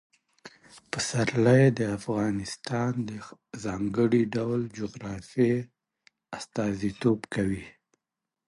[0.91, 3.11] پسرلی د افغانستان د
[3.63, 5.57] ځانګړي ډول جغرافیه
[6.37, 7.65] استازیتوب کوي.